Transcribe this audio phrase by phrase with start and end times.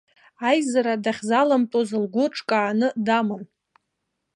[0.49, 3.43] Аизара дахьзаламтәоз лгәы ҿкааны даман.